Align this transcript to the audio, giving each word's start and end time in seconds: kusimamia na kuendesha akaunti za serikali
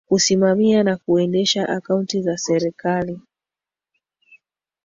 kusimamia 0.07 0.83
na 0.83 0.97
kuendesha 0.97 1.69
akaunti 1.69 2.21
za 2.21 2.37
serikali 2.37 3.19